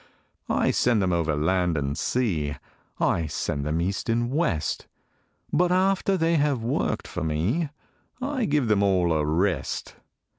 I 0.49 0.71
send 0.71 0.99
them 0.99 1.13
over 1.13 1.35
land 1.35 1.77
and 1.77 1.95
sea, 1.95 2.55
I 2.99 3.27
send 3.27 3.67
them 3.67 3.79
east 3.79 4.09
and 4.09 4.31
west; 4.33 4.87
But 5.53 5.71
after 5.71 6.17
they 6.17 6.37
have 6.37 6.63
worked 6.63 7.07
for 7.07 7.23
me, 7.23 7.69
I 8.19 8.45
give 8.45 8.67
them 8.67 8.81
all 8.81 9.13
a 9.13 9.23
rest. 9.23 9.97